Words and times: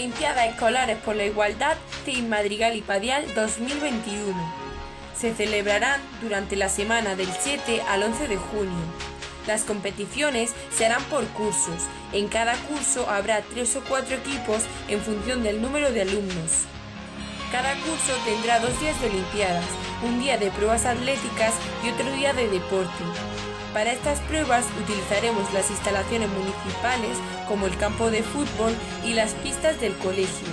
Olimpiadas 0.00 0.48
Escolares 0.48 0.96
por 0.96 1.14
la 1.14 1.26
Igualdad 1.26 1.76
Team 2.06 2.28
Madrigal 2.30 2.74
y 2.74 2.80
Padial 2.80 3.22
2021. 3.34 4.34
Se 5.14 5.34
celebrarán 5.34 6.00
durante 6.22 6.56
la 6.56 6.70
semana 6.70 7.16
del 7.16 7.28
7 7.30 7.82
al 7.86 8.04
11 8.04 8.28
de 8.28 8.38
junio. 8.38 8.78
Las 9.46 9.64
competiciones 9.64 10.54
se 10.74 10.86
harán 10.86 11.04
por 11.04 11.26
cursos. 11.26 11.82
En 12.14 12.28
cada 12.28 12.54
curso 12.62 13.10
habrá 13.10 13.42
tres 13.42 13.76
o 13.76 13.82
cuatro 13.86 14.16
equipos 14.16 14.62
en 14.88 15.02
función 15.02 15.42
del 15.42 15.60
número 15.60 15.92
de 15.92 16.00
alumnos. 16.00 16.64
Cada 17.52 17.74
curso 17.74 18.16
tendrá 18.24 18.58
dos 18.58 18.80
días 18.80 18.98
de 19.02 19.08
Olimpiadas, 19.08 19.66
un 20.02 20.18
día 20.18 20.38
de 20.38 20.50
pruebas 20.50 20.86
atléticas 20.86 21.52
y 21.84 21.90
otro 21.90 22.10
día 22.12 22.32
de 22.32 22.48
deporte. 22.48 23.04
Para 23.72 23.92
estas 23.92 24.18
pruebas 24.20 24.64
utilizaremos 24.82 25.52
las 25.52 25.70
instalaciones 25.70 26.28
municipales 26.30 27.16
como 27.46 27.66
el 27.66 27.76
campo 27.76 28.10
de 28.10 28.22
fútbol 28.22 28.74
y 29.04 29.14
las 29.14 29.32
pistas 29.34 29.80
del 29.80 29.96
colegio. 29.98 30.48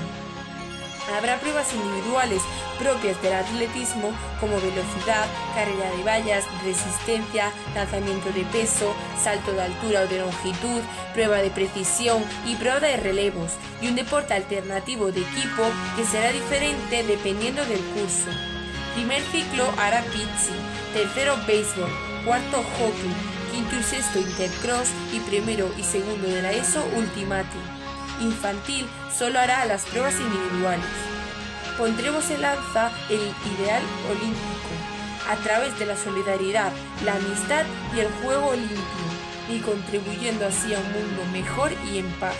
Habrá 1.17 1.39
pruebas 1.39 1.73
individuales 1.73 2.41
propias 2.77 3.19
del 3.23 3.33
atletismo 3.33 4.11
como 4.39 4.57
velocidad, 4.57 5.25
carrera 5.55 5.89
de 5.95 6.03
vallas, 6.03 6.45
resistencia, 6.63 7.51
lanzamiento 7.73 8.29
de 8.33 8.43
peso, 8.45 8.93
salto 9.19 9.53
de 9.53 9.63
altura 9.63 10.01
o 10.01 10.07
de 10.07 10.19
longitud, 10.19 10.81
prueba 11.13 11.37
de 11.37 11.49
precisión 11.49 12.23
y 12.45 12.55
prueba 12.55 12.81
de 12.81 12.97
relevos, 12.97 13.53
y 13.81 13.87
un 13.87 13.95
deporte 13.95 14.33
alternativo 14.33 15.11
de 15.11 15.21
equipo 15.21 15.63
que 15.95 16.03
será 16.03 16.31
diferente 16.31 17.03
dependiendo 17.03 17.65
del 17.65 17.79
curso. 17.79 18.56
Primer 18.97 19.21
ciclo 19.31 19.71
hará 19.77 20.01
pizzi, 20.05 20.57
tercero 20.91 21.37
béisbol, 21.45 21.87
cuarto 22.25 22.63
hockey, 22.63 23.13
quinto 23.51 23.75
y 23.75 23.83
sexto 23.83 24.17
intercross 24.17 24.89
y 25.13 25.19
primero 25.19 25.69
y 25.77 25.83
segundo 25.83 26.27
de 26.27 26.41
la 26.41 26.51
ESO 26.51 26.83
ultimate. 26.95 27.59
Infantil 28.19 28.87
solo 29.15 29.37
hará 29.37 29.65
las 29.65 29.85
pruebas 29.85 30.15
individuales. 30.19 30.89
Pondremos 31.77 32.27
en 32.31 32.41
lanza 32.41 32.91
el 33.11 33.21
ideal 33.21 33.83
olímpico 34.09 34.73
a 35.29 35.35
través 35.43 35.77
de 35.77 35.85
la 35.85 35.95
solidaridad, 35.95 36.71
la 37.05 37.17
amistad 37.17 37.65
y 37.95 37.99
el 37.99 38.07
juego 38.23 38.55
limpio, 38.55 38.77
y 39.47 39.59
contribuyendo 39.59 40.47
así 40.47 40.73
a 40.73 40.79
un 40.79 40.91
mundo 40.91 41.23
mejor 41.31 41.71
y 41.93 41.99
en 41.99 42.09
paz. 42.13 42.35